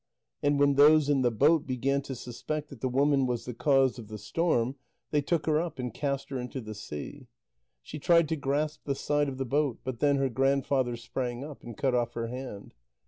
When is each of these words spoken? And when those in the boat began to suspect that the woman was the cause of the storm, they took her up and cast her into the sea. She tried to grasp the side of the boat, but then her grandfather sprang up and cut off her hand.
And 0.41 0.57
when 0.59 0.73
those 0.73 1.09
in 1.09 1.21
the 1.21 1.29
boat 1.29 1.67
began 1.67 2.01
to 2.09 2.15
suspect 2.15 2.69
that 2.69 2.81
the 2.81 2.89
woman 2.89 3.27
was 3.27 3.45
the 3.45 3.53
cause 3.53 3.99
of 3.99 4.07
the 4.07 4.17
storm, 4.17 4.75
they 5.11 5.21
took 5.21 5.45
her 5.45 5.61
up 5.61 5.77
and 5.77 5.93
cast 5.93 6.31
her 6.31 6.39
into 6.39 6.59
the 6.59 6.73
sea. 6.73 7.27
She 7.83 7.99
tried 7.99 8.27
to 8.29 8.35
grasp 8.35 8.85
the 8.85 8.95
side 8.95 9.29
of 9.29 9.37
the 9.37 9.45
boat, 9.45 9.77
but 9.83 9.99
then 9.99 10.15
her 10.15 10.29
grandfather 10.29 10.95
sprang 10.95 11.43
up 11.43 11.61
and 11.61 11.77
cut 11.77 11.93
off 11.93 12.13
her 12.15 12.29
hand. 12.29 12.73